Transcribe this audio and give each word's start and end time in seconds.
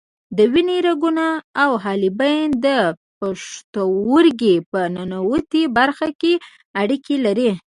د 0.37 0.39
وینې 0.53 0.77
رګونه 0.87 1.25
او 1.63 1.71
حالبین 1.83 2.47
د 2.65 2.67
پښتورګي 3.19 4.55
په 4.71 4.81
ننوتي 4.95 5.63
برخه 5.77 6.07
کې 6.21 6.33
اړیکې 6.81 7.15
لري. 7.25 7.49